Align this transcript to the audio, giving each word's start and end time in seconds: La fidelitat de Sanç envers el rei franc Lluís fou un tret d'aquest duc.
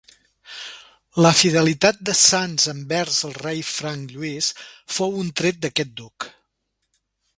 La 1.25 1.31
fidelitat 1.41 1.99
de 2.09 2.15
Sanç 2.21 2.65
envers 2.73 3.19
el 3.29 3.37
rei 3.43 3.61
franc 3.73 4.15
Lluís 4.15 4.49
fou 4.97 5.15
un 5.25 5.31
tret 5.43 5.61
d'aquest 5.67 5.97
duc. 6.01 6.31